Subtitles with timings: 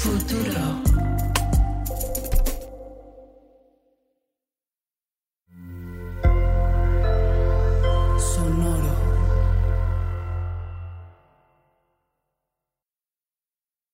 [0.00, 0.82] Futuro.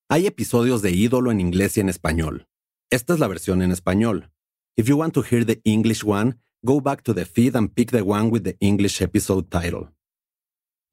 [0.08, 2.46] Hay episodios de Ídolo en inglés y en español.
[2.90, 4.30] Esta es la versión en español.
[4.76, 7.90] If you want to hear the English one, go back to the feed and pick
[7.90, 9.88] the one with the English episode title.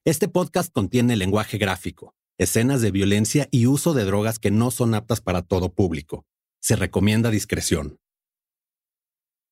[0.05, 4.95] Este podcast contiene lenguaje gráfico, escenas de violencia y uso de drogas que no son
[4.95, 6.25] aptas para todo público.
[6.59, 7.99] Se recomienda discreción.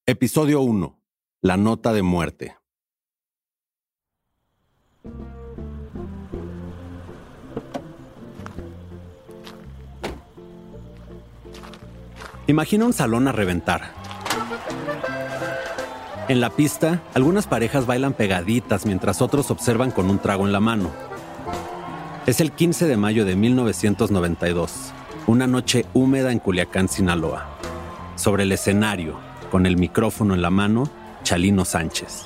[0.05, 0.99] Episodio 1.
[1.41, 2.55] La nota de muerte.
[12.47, 13.93] Imagina un salón a reventar.
[16.27, 20.59] En la pista, algunas parejas bailan pegaditas mientras otros observan con un trago en la
[20.59, 21.10] mano.
[22.27, 24.93] Es el 15 de mayo de 1992,
[25.25, 27.49] una noche húmeda en Culiacán, Sinaloa.
[28.15, 29.17] Sobre el escenario,
[29.49, 30.87] con el micrófono en la mano,
[31.23, 32.25] Chalino Sánchez.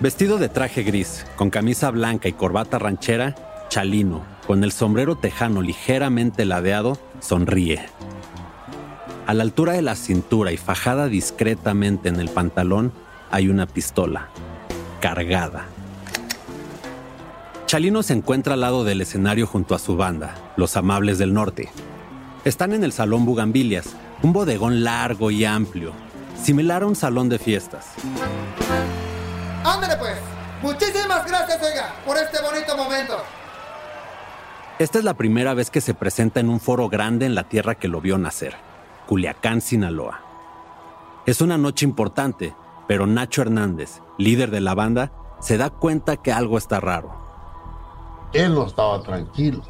[0.00, 3.34] Vestido de traje gris, con camisa blanca y corbata ranchera,
[3.70, 7.86] Chalino, con el sombrero tejano ligeramente ladeado, sonríe.
[9.26, 12.92] A la altura de la cintura y fajada discretamente en el pantalón
[13.30, 14.28] hay una pistola,
[15.00, 15.68] cargada.
[17.68, 21.68] Chalino se encuentra al lado del escenario junto a su banda, Los Amables del Norte.
[22.46, 25.92] Están en el Salón Bugambilias, un bodegón largo y amplio,
[26.42, 27.88] similar a un salón de fiestas.
[29.62, 30.16] Ándale pues.
[30.62, 33.18] Muchísimas gracias, oiga, por este bonito momento.
[34.78, 37.74] Esta es la primera vez que se presenta en un foro grande en la tierra
[37.74, 38.56] que lo vio nacer,
[39.06, 40.22] Culiacán, Sinaloa.
[41.26, 42.54] Es una noche importante,
[42.86, 47.27] pero Nacho Hernández, líder de la banda, se da cuenta que algo está raro.
[48.32, 49.62] Él no estaba tranquilo.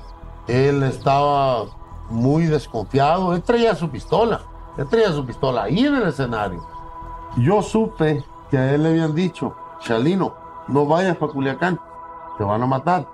[0.46, 1.66] Él estaba
[2.10, 3.34] muy desconfiado.
[3.34, 4.42] Él traía su pistola.
[4.76, 6.66] Él traía su pistola ahí en el escenario.
[7.36, 10.34] Yo supe que a él le habían dicho, Chalino,
[10.68, 11.78] no vayas para Culiacán,
[12.36, 13.06] te van a matar.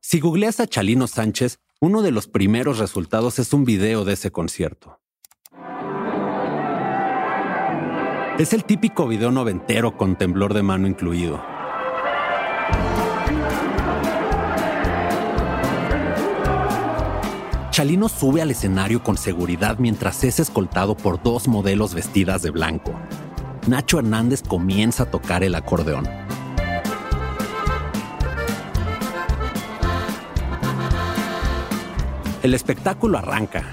[0.00, 4.30] Si googleas a Chalino Sánchez, uno de los primeros resultados es un video de ese
[4.30, 4.98] concierto.
[8.38, 11.53] Es el típico video noventero con temblor de mano incluido.
[17.74, 22.92] Chalino sube al escenario con seguridad mientras es escoltado por dos modelos vestidas de blanco.
[23.66, 26.08] Nacho Hernández comienza a tocar el acordeón.
[32.44, 33.64] El espectáculo arranca.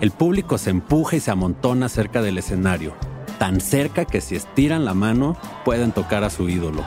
[0.00, 2.94] El público se empuja y se amontona cerca del escenario,
[3.40, 6.84] tan cerca que si estiran la mano pueden tocar a su ídolo.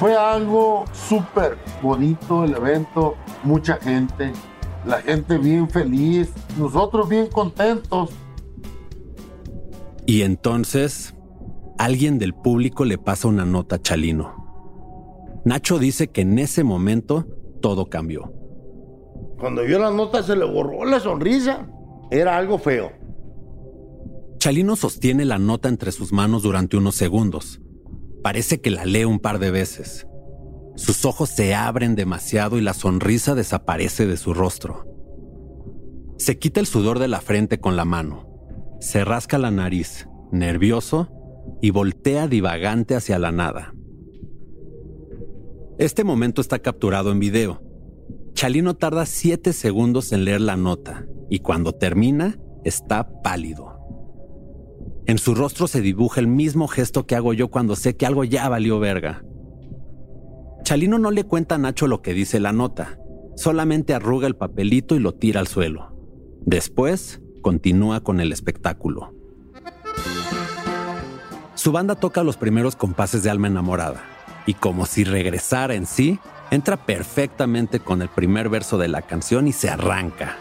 [0.00, 4.32] Fue algo súper bonito el evento, mucha gente,
[4.86, 8.10] la gente bien feliz, nosotros bien contentos.
[10.06, 11.14] Y entonces,
[11.78, 14.42] alguien del público le pasa una nota a Chalino.
[15.44, 17.26] Nacho dice que en ese momento
[17.60, 18.32] todo cambió.
[19.38, 21.66] Cuando vio la nota se le borró la sonrisa.
[22.10, 22.92] Era algo feo.
[24.38, 27.60] Chalino sostiene la nota entre sus manos durante unos segundos.
[28.22, 30.06] Parece que la lee un par de veces.
[30.82, 34.84] Sus ojos se abren demasiado y la sonrisa desaparece de su rostro.
[36.18, 38.26] Se quita el sudor de la frente con la mano.
[38.80, 41.08] Se rasca la nariz, nervioso,
[41.60, 43.72] y voltea divagante hacia la nada.
[45.78, 47.62] Este momento está capturado en video.
[48.32, 53.78] Chalino tarda siete segundos en leer la nota y cuando termina está pálido.
[55.06, 58.24] En su rostro se dibuja el mismo gesto que hago yo cuando sé que algo
[58.24, 59.22] ya valió verga.
[60.62, 62.98] Chalino no le cuenta a Nacho lo que dice la nota,
[63.36, 65.96] solamente arruga el papelito y lo tira al suelo.
[66.44, 69.12] Después, continúa con el espectáculo.
[71.54, 74.02] Su banda toca los primeros compases de Alma Enamorada,
[74.46, 76.18] y como si regresara en sí,
[76.50, 80.36] entra perfectamente con el primer verso de la canción y se arranca.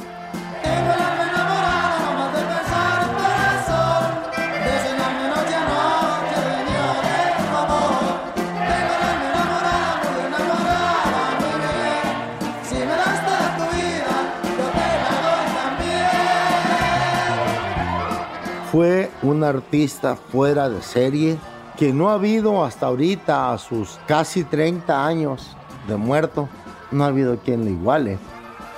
[18.71, 21.37] Fue un artista fuera de serie
[21.77, 25.57] que no ha habido hasta ahorita a sus casi 30 años
[25.89, 26.47] de muerto,
[26.89, 28.17] no ha habido quien le iguale.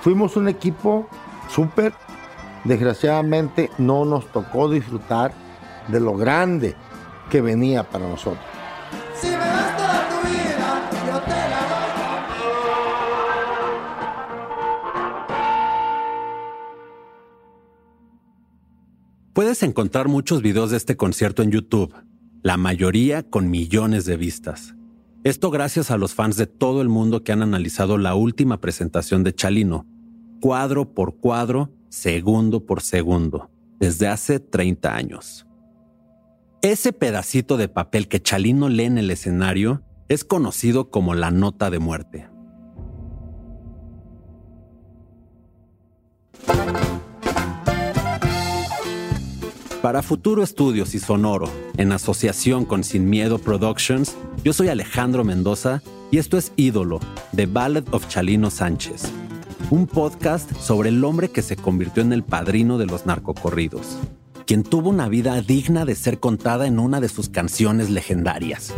[0.01, 1.07] Fuimos un equipo
[1.47, 1.93] súper,
[2.63, 5.31] desgraciadamente no nos tocó disfrutar
[5.87, 6.75] de lo grande
[7.29, 8.52] que venía para nosotros.
[19.53, 21.93] Puedes encontrar muchos videos de este concierto en YouTube,
[22.41, 24.73] la mayoría con millones de vistas.
[25.23, 29.23] Esto gracias a los fans de todo el mundo que han analizado la última presentación
[29.23, 29.85] de Chalino,
[30.41, 35.45] cuadro por cuadro, segundo por segundo, desde hace 30 años.
[36.63, 41.69] Ese pedacito de papel que Chalino lee en el escenario es conocido como la nota
[41.69, 42.27] de muerte.
[49.83, 55.81] Para Futuro Estudios y Sonoro, en asociación con Sin Miedo Productions, yo soy Alejandro Mendoza
[56.09, 57.01] y esto es Ídolo,
[57.35, 59.11] The Ballad of Chalino Sánchez,
[59.71, 63.97] un podcast sobre el hombre que se convirtió en el padrino de los narcocorridos,
[64.45, 68.73] quien tuvo una vida digna de ser contada en una de sus canciones legendarias.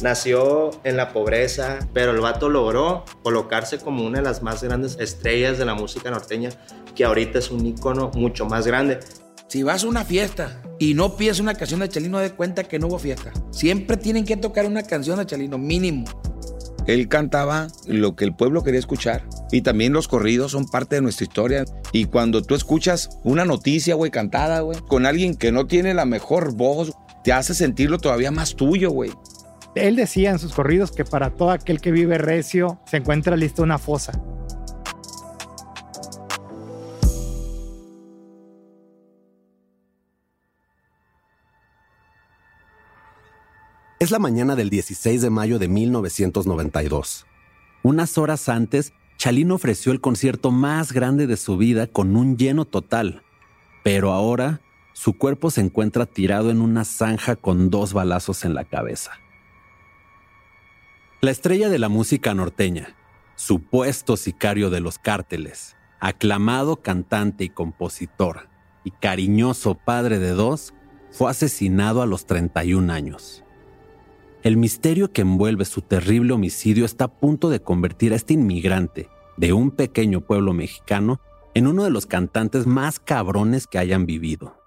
[0.00, 4.96] Nació en la pobreza, pero el vato logró colocarse como una de las más grandes
[5.00, 6.50] estrellas de la música norteña,
[6.94, 9.00] que ahorita es un ícono mucho más grande.
[9.48, 12.78] Si vas a una fiesta y no pides una canción de Chalino, de cuenta que
[12.78, 13.32] no hubo fiesta.
[13.50, 16.04] Siempre tienen que tocar una canción de Chalino, mínimo.
[16.86, 19.22] Él cantaba lo que el pueblo quería escuchar.
[19.50, 21.64] Y también los corridos son parte de nuestra historia.
[21.92, 26.04] Y cuando tú escuchas una noticia, güey, cantada, güey, con alguien que no tiene la
[26.04, 26.92] mejor voz,
[27.24, 29.12] te hace sentirlo todavía más tuyo, güey.
[29.86, 33.62] Él decía en sus corridos que para todo aquel que vive recio se encuentra lista
[33.62, 34.12] una fosa.
[44.00, 47.26] Es la mañana del 16 de mayo de 1992.
[47.82, 52.64] Unas horas antes, Chalino ofreció el concierto más grande de su vida con un lleno
[52.64, 53.22] total.
[53.82, 54.60] Pero ahora,
[54.92, 59.12] su cuerpo se encuentra tirado en una zanja con dos balazos en la cabeza.
[61.20, 62.94] La estrella de la música norteña,
[63.34, 68.48] supuesto sicario de los cárteles, aclamado cantante y compositor,
[68.84, 70.74] y cariñoso padre de dos,
[71.10, 73.42] fue asesinado a los 31 años.
[74.44, 79.08] El misterio que envuelve su terrible homicidio está a punto de convertir a este inmigrante
[79.36, 81.20] de un pequeño pueblo mexicano
[81.54, 84.57] en uno de los cantantes más cabrones que hayan vivido.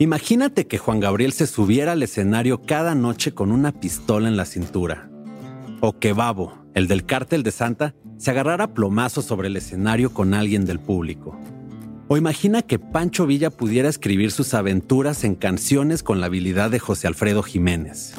[0.00, 4.46] Imagínate que Juan Gabriel se subiera al escenario cada noche con una pistola en la
[4.46, 5.10] cintura.
[5.82, 10.32] O que Babo, el del cártel de Santa, se agarrara plomazo sobre el escenario con
[10.32, 11.38] alguien del público.
[12.08, 16.78] O imagina que Pancho Villa pudiera escribir sus aventuras en canciones con la habilidad de
[16.78, 18.14] José Alfredo Jiménez.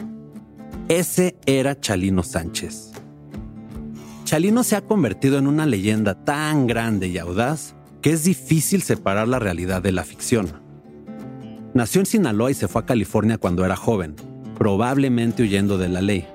[0.87, 2.91] Ese era Chalino Sánchez.
[4.25, 7.73] Chalino se ha convertido en una leyenda tan grande y audaz
[8.03, 10.61] que es difícil separar la realidad de la ficción.
[11.73, 14.15] Nació en Sinaloa y se fue a California cuando era joven,
[14.57, 16.27] probablemente huyendo de la ley.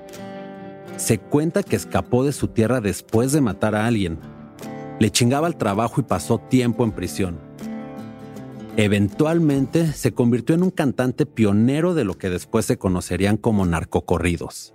[0.95, 4.17] Se cuenta que escapó de su tierra después de matar a alguien.
[4.99, 7.37] Le chingaba el trabajo y pasó tiempo en prisión.
[8.77, 14.73] Eventualmente se convirtió en un cantante pionero de lo que después se conocerían como narcocorridos.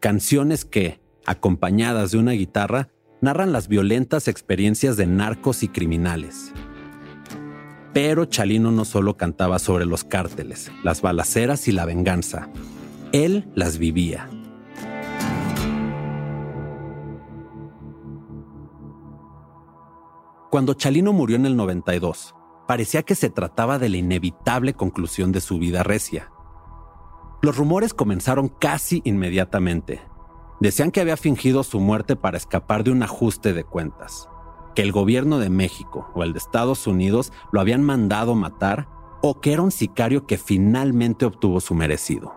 [0.00, 2.88] Canciones que, acompañadas de una guitarra,
[3.22, 6.52] narran las violentas experiencias de narcos y criminales.
[7.94, 12.50] Pero Chalino no solo cantaba sobre los cárteles, las balaceras y la venganza.
[13.12, 14.28] Él las vivía.
[20.50, 22.34] Cuando Chalino murió en el 92,
[22.66, 26.32] parecía que se trataba de la inevitable conclusión de su vida recia.
[27.42, 30.00] Los rumores comenzaron casi inmediatamente.
[30.60, 34.28] Decían que había fingido su muerte para escapar de un ajuste de cuentas,
[34.74, 38.88] que el gobierno de México o el de Estados Unidos lo habían mandado matar
[39.22, 42.34] o que era un sicario que finalmente obtuvo su merecido.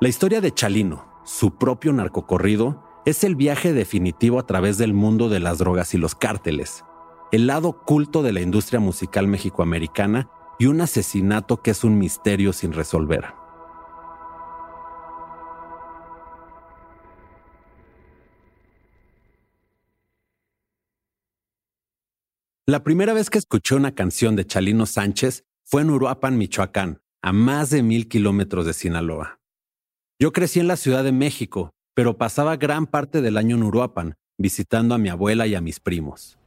[0.00, 5.28] La historia de Chalino, su propio narcocorrido, es el viaje definitivo a través del mundo
[5.28, 6.84] de las drogas y los cárteles,
[7.30, 12.52] el lado oculto de la industria musical mexicoamericana y un asesinato que es un misterio
[12.52, 13.41] sin resolver.
[22.64, 27.32] La primera vez que escuché una canción de Chalino Sánchez fue en Uruapan, Michoacán, a
[27.32, 29.40] más de mil kilómetros de Sinaloa.
[30.20, 34.14] Yo crecí en la Ciudad de México, pero pasaba gran parte del año en Uruapan,
[34.38, 36.38] visitando a mi abuela y a mis primos.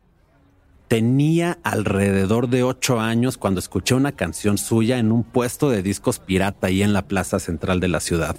[0.87, 6.19] Tenía alrededor de ocho años cuando escuché una canción suya en un puesto de discos
[6.19, 8.37] pirata ahí en la plaza central de la ciudad.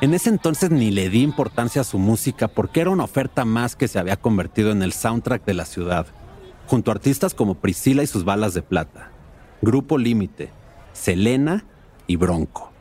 [0.00, 3.76] En ese entonces ni le di importancia a su música porque era una oferta más
[3.76, 6.06] que se había convertido en el soundtrack de la ciudad,
[6.66, 9.10] junto a artistas como Priscila y sus balas de plata,
[9.60, 10.52] Grupo Límite,
[10.94, 11.66] Selena
[12.06, 12.72] y Bronco.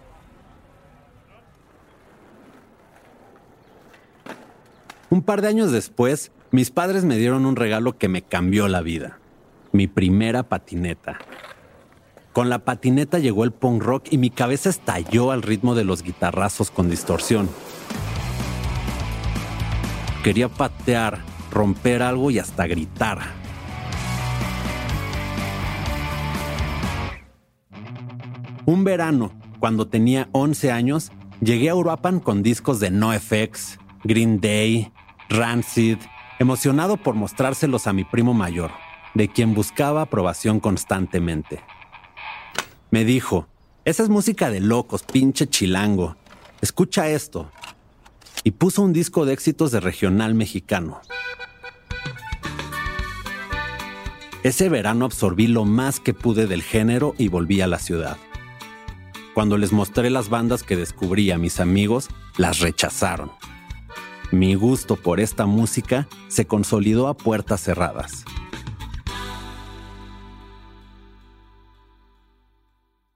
[5.09, 8.81] Un par de años después, mis padres me dieron un regalo que me cambió la
[8.81, 9.19] vida.
[9.73, 11.19] Mi primera patineta.
[12.33, 16.03] Con la patineta llegó el punk rock y mi cabeza estalló al ritmo de los
[16.03, 17.49] guitarrazos con distorsión.
[20.23, 21.19] Quería patear,
[21.51, 23.19] romper algo y hasta gritar.
[28.65, 34.91] Un verano, cuando tenía 11 años, llegué a Uruapan con discos de NoFX, Green Day,
[35.29, 35.97] Rancid,
[36.37, 38.69] emocionado por mostrárselos a mi primo mayor,
[39.15, 41.61] de quien buscaba aprobación constantemente.
[42.91, 43.47] Me dijo,
[43.85, 46.15] esa es música de locos, pinche chilango.
[46.61, 47.51] Escucha esto.
[48.43, 51.01] Y puso un disco de éxitos de regional mexicano.
[54.41, 58.17] Ese verano absorbí lo más que pude del género y volví a la ciudad.
[59.33, 63.31] Cuando les mostré las bandas que descubrí a mis amigos, las rechazaron.
[64.31, 68.25] Mi gusto por esta música se consolidó a puertas cerradas.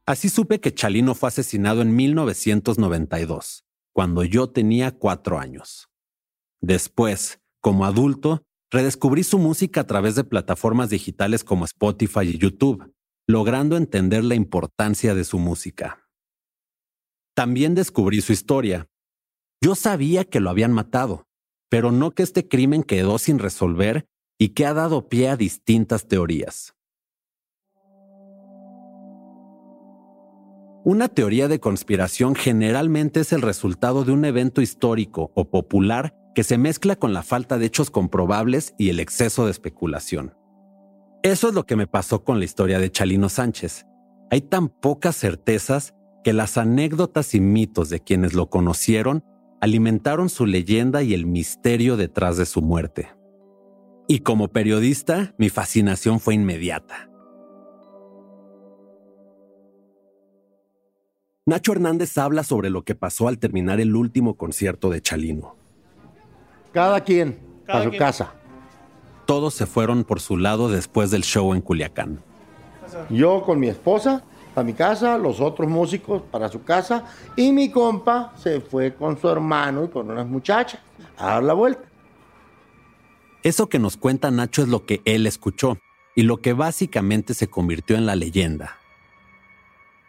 [0.06, 5.90] Así supe que Chalino fue asesinado en 1992, cuando yo tenía cuatro años.
[6.62, 12.94] Después, como adulto, redescubrí su música a través de plataformas digitales como Spotify y YouTube,
[13.28, 16.10] logrando entender la importancia de su música.
[17.34, 18.90] También descubrí su historia.
[19.62, 21.28] Yo sabía que lo habían matado,
[21.70, 24.06] pero no que este crimen quedó sin resolver
[24.38, 26.76] y que ha dado pie a distintas teorías.
[30.86, 36.44] Una teoría de conspiración generalmente es el resultado de un evento histórico o popular que
[36.44, 40.34] se mezcla con la falta de hechos comprobables y el exceso de especulación.
[41.22, 43.86] Eso es lo que me pasó con la historia de Chalino Sánchez.
[44.30, 49.24] Hay tan pocas certezas que las anécdotas y mitos de quienes lo conocieron
[49.62, 53.08] alimentaron su leyenda y el misterio detrás de su muerte.
[54.10, 57.10] Y como periodista, mi fascinación fue inmediata.
[61.46, 65.58] Nacho Hernández habla sobre lo que pasó al terminar el último concierto de Chalino.
[66.72, 68.34] Cada quien a su casa.
[69.26, 72.22] Todos se fueron por su lado después del show en Culiacán.
[73.10, 74.24] Yo con mi esposa
[74.56, 79.20] a mi casa, los otros músicos para su casa y mi compa se fue con
[79.20, 80.80] su hermano y con unas muchachas
[81.18, 81.84] a dar la vuelta.
[83.42, 85.78] Eso que nos cuenta Nacho es lo que él escuchó
[86.16, 88.78] y lo que básicamente se convirtió en la leyenda.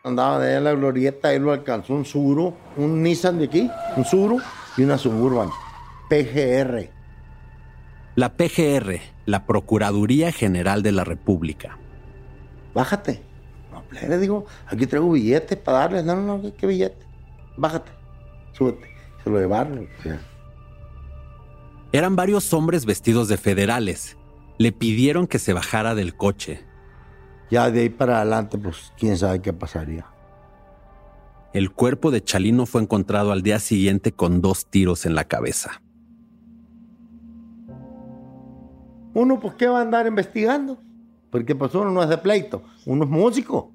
[0.07, 4.05] Andaba de en la glorieta, él lo alcanzó un Suro, un Nissan de aquí, un
[4.05, 4.37] Suro
[4.77, 5.49] y una Suburban,
[6.11, 6.91] PGR.
[8.15, 11.79] La PGR, la Procuraduría General de la República.
[12.75, 13.23] Bájate.
[13.73, 16.03] No, le digo, aquí traigo billetes para darle.
[16.03, 17.07] No, no, no, ¿qué billete?
[17.57, 17.91] Bájate,
[18.53, 18.87] súbete.
[19.25, 19.89] Se lo llevaron.
[21.93, 24.19] Eran varios hombres vestidos de federales.
[24.59, 26.63] Le pidieron que se bajara del coche.
[27.51, 30.07] Ya de ahí para adelante, pues quién sabe qué pasaría.
[31.53, 35.83] El cuerpo de Chalino fue encontrado al día siguiente con dos tiros en la cabeza.
[39.15, 40.81] Uno, pues, ¿qué va a andar investigando?
[41.31, 43.73] Porque pues uno no es de pleito, uno es músico.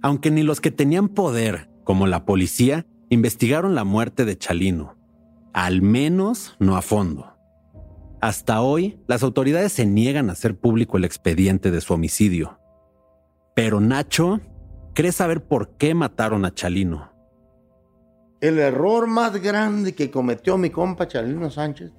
[0.00, 4.96] Aunque ni los que tenían poder, como la policía, investigaron la muerte de Chalino.
[5.52, 7.31] Al menos no a fondo.
[8.22, 12.60] Hasta hoy, las autoridades se niegan a hacer público el expediente de su homicidio.
[13.56, 14.40] Pero Nacho
[14.94, 17.10] cree saber por qué mataron a Chalino.
[18.40, 21.90] El error más grande que cometió mi compa Chalino Sánchez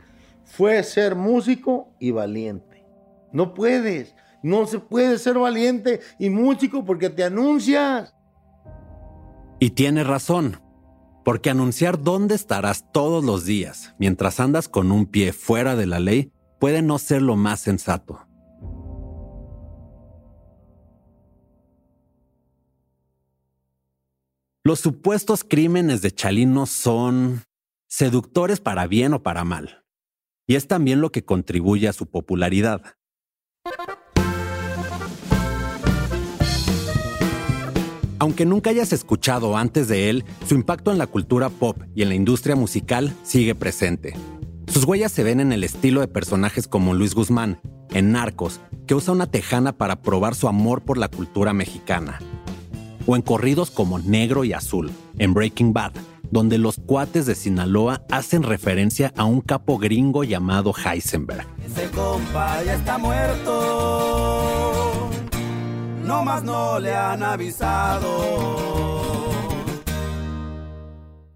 [0.46, 2.86] fue ser músico y valiente.
[3.34, 8.16] No puedes, no se puede ser valiente y músico porque te anuncias.
[9.60, 10.62] Y tiene razón,
[11.24, 16.00] porque anunciar dónde estarás todos los días mientras andas con un pie fuera de la
[16.00, 18.28] ley puede no ser lo más sensato.
[24.66, 27.44] Los supuestos crímenes de Chalino son
[27.88, 29.84] seductores para bien o para mal,
[30.48, 32.96] y es también lo que contribuye a su popularidad.
[38.20, 42.10] Aunque nunca hayas escuchado antes de él, su impacto en la cultura pop y en
[42.10, 44.14] la industria musical sigue presente.
[44.68, 47.60] Sus huellas se ven en el estilo de personajes como Luis Guzmán,
[47.92, 52.20] en Narcos, que usa una tejana para probar su amor por la cultura mexicana.
[53.06, 55.94] O en corridos como Negro y Azul, en Breaking Bad,
[56.32, 61.46] donde los cuates de Sinaloa hacen referencia a un capo gringo llamado Heisenberg.
[61.64, 64.33] Ese compa ya está muerto.
[66.04, 68.54] No más no le han avisado.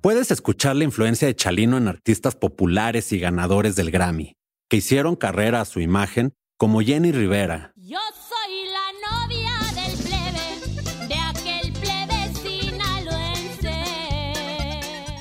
[0.02, 4.34] Puedes escuchar la influencia de Chalino en artistas populares y ganadores del Grammy,
[4.70, 11.08] que hicieron carrera a su imagen, como Jenny Rivera, Yo soy la novia del plebe,
[11.08, 13.84] de aquel plebe sinaloense.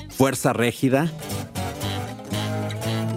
[0.09, 1.11] Fuerza Régida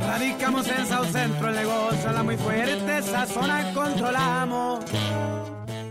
[0.00, 4.84] Radicamos en South Centro, el negocio la muy fuerte, esa zona controlamos.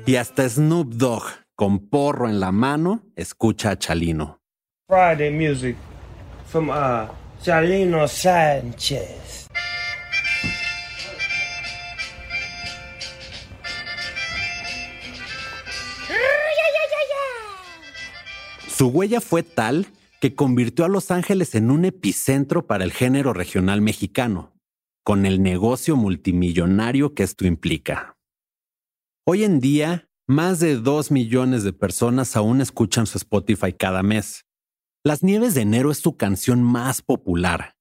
[0.10, 1.22] Y hasta Snoop Dogg,
[1.56, 4.39] con porro en la mano, escucha a Chalino.
[4.88, 5.75] Friday music
[6.48, 7.06] from uh,
[7.44, 9.46] Chalino Sanchez.
[18.68, 19.86] Su huella fue tal
[20.20, 24.54] que convirtió a Los Ángeles en un epicentro para el género regional mexicano,
[25.04, 28.16] con el negocio multimillonario que esto implica.
[29.31, 34.48] Hoy en día, más de dos millones de personas aún escuchan su Spotify cada mes.
[35.03, 37.75] Las Nieves de Enero es su canción más popular.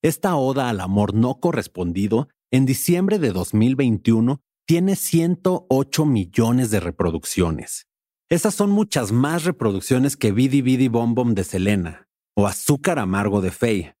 [0.00, 7.88] Esta oda al amor no correspondido, en diciembre de 2021, tiene 108 millones de reproducciones.
[8.30, 12.06] Esas son muchas más reproducciones que Bidi Bidi Bom Bom de Selena
[12.36, 13.96] o Azúcar Amargo de Faye.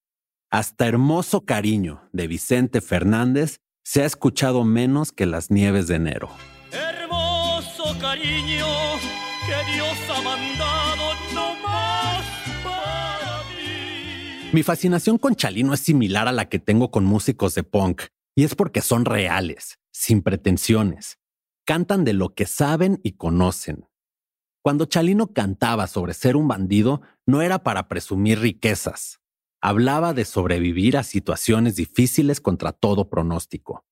[0.52, 6.30] Hasta Hermoso Cariño de Vicente Fernández se ha escuchado menos que las nieves de enero.
[8.02, 8.66] Cariño
[11.34, 12.24] no más
[12.64, 14.50] para mí.
[14.52, 18.02] Mi fascinación con Chalino es similar a la que tengo con músicos de punk,
[18.34, 21.20] y es porque son reales, sin pretensiones.
[21.64, 23.86] Cantan de lo que saben y conocen.
[24.62, 29.20] Cuando Chalino cantaba sobre ser un bandido, no era para presumir riquezas.
[29.60, 33.84] Hablaba de sobrevivir a situaciones difíciles contra todo pronóstico.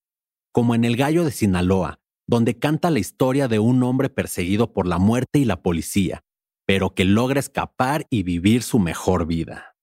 [0.51, 2.00] Como en El Gallo de Sinaloa,
[2.31, 6.23] donde canta la historia de un hombre perseguido por la muerte y la policía,
[6.65, 9.75] pero que logra escapar y vivir su mejor vida.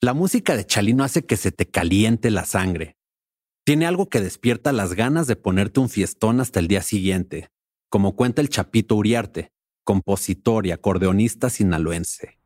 [0.00, 2.96] La música de Chalino hace que se te caliente la sangre.
[3.64, 7.50] Tiene algo que despierta las ganas de ponerte un fiestón hasta el día siguiente,
[7.88, 9.52] como cuenta el Chapito Uriarte,
[9.84, 12.40] compositor y acordeonista sinaloense.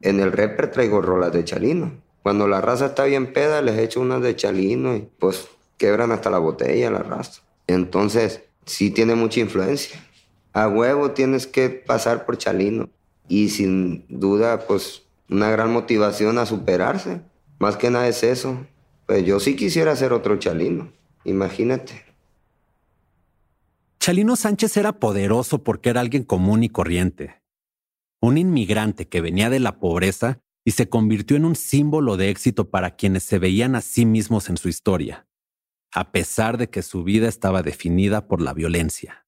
[0.00, 1.90] En el rapper traigo rolas de Chalino.
[2.22, 6.30] Cuando la raza está bien peda, les echo unas de Chalino y pues quebran hasta
[6.30, 7.47] la botella la raza.
[7.68, 10.04] Entonces, sí tiene mucha influencia.
[10.52, 12.88] A huevo tienes que pasar por Chalino.
[13.28, 17.20] Y sin duda, pues, una gran motivación a superarse.
[17.60, 18.66] Más que nada es eso.
[19.06, 20.90] Pues yo sí quisiera ser otro Chalino.
[21.24, 22.04] Imagínate.
[24.00, 27.42] Chalino Sánchez era poderoso porque era alguien común y corriente.
[28.20, 32.70] Un inmigrante que venía de la pobreza y se convirtió en un símbolo de éxito
[32.70, 35.27] para quienes se veían a sí mismos en su historia,
[35.94, 39.26] a pesar de que su vida estaba definida por la violencia.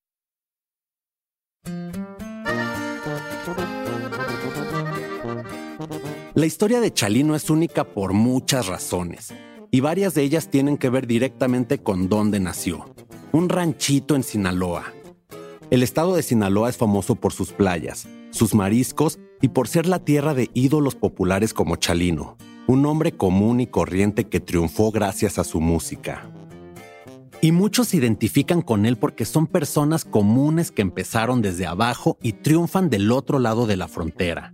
[6.35, 9.35] La historia de Chalino es única por muchas razones,
[9.71, 12.95] y varias de ellas tienen que ver directamente con dónde nació,
[13.33, 14.93] un ranchito en Sinaloa.
[15.71, 20.01] El estado de Sinaloa es famoso por sus playas, sus mariscos y por ser la
[20.05, 25.45] tierra de ídolos populares como Chalino, un hombre común y corriente que triunfó gracias a
[25.45, 26.31] su música.
[27.43, 32.35] Y muchos se identifican con él porque son personas comunes que empezaron desde abajo y
[32.35, 34.53] triunfan del otro lado de la frontera.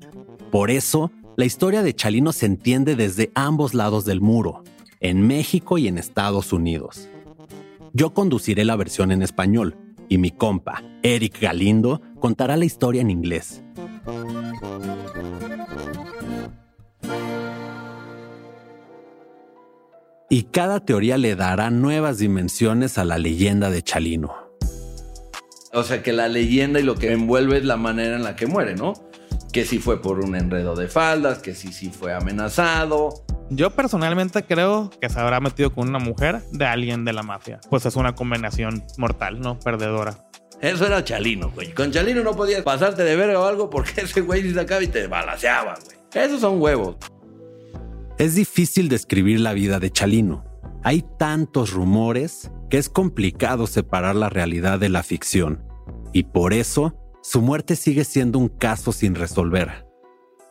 [0.53, 4.62] Por eso, la historia de Chalino se entiende desde ambos lados del muro,
[5.01, 7.09] en México y en Estados Unidos.
[7.92, 9.77] Yo conduciré la versión en español
[10.09, 13.62] y mi compa, Eric Galindo, contará la historia en inglés.
[20.29, 24.35] Y cada teoría le dará nuevas dimensiones a la leyenda de Chalino.
[25.73, 28.47] O sea, que la leyenda y lo que envuelve es la manera en la que
[28.47, 28.95] muere, ¿no?
[29.53, 33.25] Que si fue por un enredo de faldas, que si sí fue amenazado.
[33.51, 37.61] Yo personalmente creo que se habrá metido con una mujer de alguien de la mafia.
[37.71, 39.61] Pues es una combinación mortal, ¿no?
[39.61, 40.27] Perdedora.
[40.61, 41.73] Eso era Chalino, güey.
[41.73, 44.89] Con Chalino no podías pasarte de verga o algo porque ese güey se sacaba y
[44.89, 45.97] te balaseaba, güey.
[46.25, 46.97] Esos son huevos.
[48.18, 50.42] Es difícil describir la vida de Chalino.
[50.83, 55.62] Hay tantos rumores que es complicado separar la realidad de la ficción.
[56.14, 59.87] Y por eso, su muerte sigue siendo un caso sin resolver.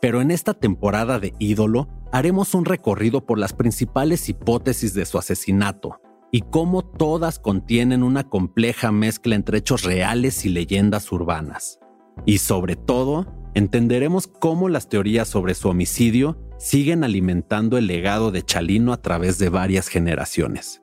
[0.00, 5.18] Pero en esta temporada de Ídolo, haremos un recorrido por las principales hipótesis de su
[5.18, 6.00] asesinato
[6.30, 11.80] y cómo todas contienen una compleja mezcla entre hechos reales y leyendas urbanas.
[12.26, 13.26] Y sobre todo,
[13.56, 19.38] entenderemos cómo las teorías sobre su homicidio siguen alimentando el legado de Chalino a través
[19.38, 20.82] de varias generaciones.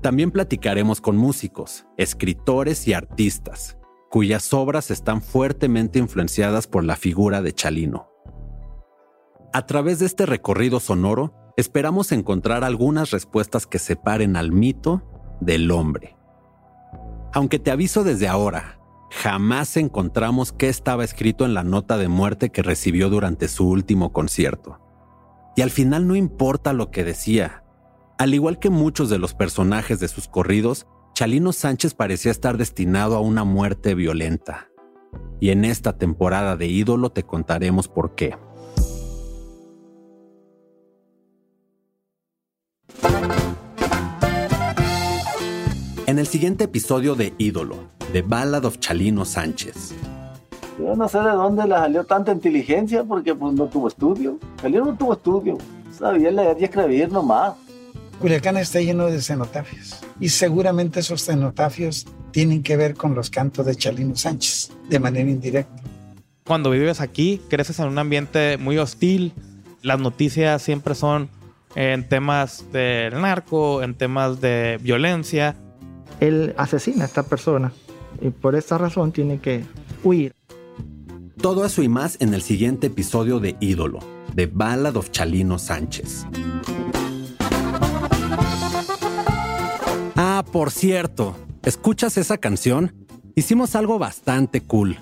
[0.00, 3.76] También platicaremos con músicos, escritores y artistas,
[4.10, 8.08] cuyas obras están fuertemente influenciadas por la figura de Chalino.
[9.52, 15.02] A través de este recorrido sonoro, esperamos encontrar algunas respuestas que separen al mito
[15.42, 16.16] del hombre.
[17.34, 18.78] Aunque te aviso desde ahora,
[19.22, 24.12] jamás encontramos qué estaba escrito en la nota de muerte que recibió durante su último
[24.12, 24.80] concierto.
[25.56, 27.62] Y al final no importa lo que decía.
[28.18, 33.16] Al igual que muchos de los personajes de sus corridos, Chalino Sánchez parecía estar destinado
[33.16, 34.68] a una muerte violenta.
[35.40, 38.36] Y en esta temporada de ídolo te contaremos por qué.
[46.06, 47.78] En el siguiente episodio de Ídolo,
[48.12, 49.94] The Ballad of Chalino Sánchez.
[50.78, 54.38] Yo no sé de dónde le salió tanta inteligencia porque pues no tuvo estudio.
[54.60, 55.56] Chalino no tuvo estudio.
[55.98, 57.54] Sabía leer y escribir nomás.
[58.20, 63.64] Culiacán está lleno de cenotafios y seguramente esos cenotafios tienen que ver con los cantos
[63.64, 65.82] de Chalino Sánchez de manera indirecta.
[66.46, 69.32] Cuando vives aquí, creces en un ambiente muy hostil.
[69.80, 71.30] Las noticias siempre son
[71.74, 75.56] en temas del narco, en temas de violencia.
[76.26, 77.72] Él asesina a esta persona
[78.20, 79.64] y por esta razón tiene que
[80.02, 80.34] huir.
[81.40, 83.98] Todo eso y más en el siguiente episodio de Ídolo,
[84.34, 86.24] The Ballad of Chalino Sánchez.
[90.16, 92.94] Ah, por cierto, ¿escuchas esa canción?
[93.34, 94.96] Hicimos algo bastante cool.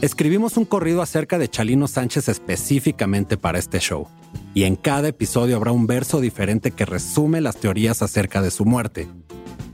[0.00, 4.08] Escribimos un corrido acerca de Chalino Sánchez específicamente para este show.
[4.54, 8.64] Y en cada episodio habrá un verso diferente que resume las teorías acerca de su
[8.64, 9.06] muerte.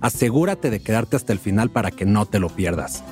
[0.00, 3.02] Asegúrate de quedarte hasta el final para que no te lo pierdas.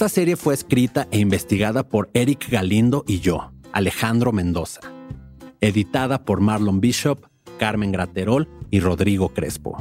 [0.00, 4.80] Esta serie fue escrita e investigada por Eric Galindo y yo, Alejandro Mendoza.
[5.60, 7.26] Editada por Marlon Bishop,
[7.58, 9.76] Carmen Graterol y Rodrigo Crespo.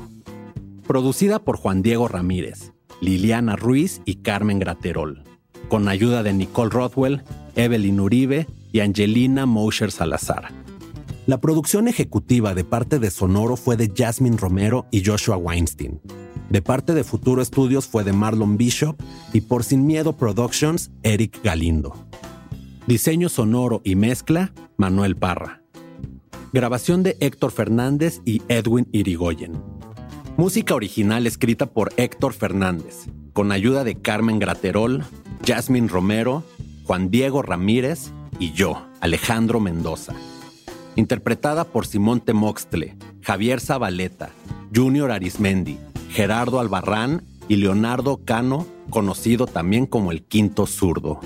[0.85, 5.23] Producida por Juan Diego Ramírez, Liliana Ruiz y Carmen Graterol.
[5.69, 7.23] Con ayuda de Nicole Rothwell,
[7.55, 10.49] Evelyn Uribe y Angelina Mosher Salazar.
[11.27, 16.01] La producción ejecutiva de parte de Sonoro fue de Jasmine Romero y Joshua Weinstein.
[16.49, 18.99] De parte de Futuro Studios fue de Marlon Bishop
[19.33, 21.93] y por Sin Miedo Productions, Eric Galindo.
[22.87, 25.61] Diseño sonoro y mezcla, Manuel Parra.
[26.51, 29.61] Grabación de Héctor Fernández y Edwin Irigoyen.
[30.37, 35.03] Música original escrita por Héctor Fernández, con ayuda de Carmen Graterol,
[35.45, 36.43] Jasmine Romero,
[36.85, 38.09] Juan Diego Ramírez
[38.39, 40.13] y yo, Alejandro Mendoza.
[40.95, 44.31] Interpretada por Simón Temoxtle, Javier Zabaleta,
[44.73, 45.77] Junior Arismendi,
[46.09, 51.19] Gerardo Albarrán y Leonardo Cano, conocido también como el Quinto Zurdo.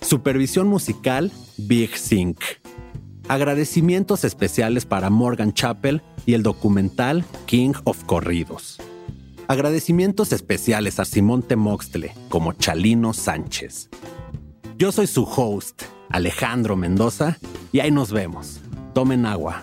[0.00, 2.40] Supervisión musical, Big Sync.
[3.28, 8.80] Agradecimientos especiales para Morgan Chappell y el documental King of Corridos.
[9.46, 13.88] Agradecimientos especiales a Simón Temoxtle como Chalino Sánchez.
[14.78, 17.38] Yo soy su host, Alejandro Mendoza,
[17.72, 18.60] y ahí nos vemos.
[18.94, 19.62] Tomen agua.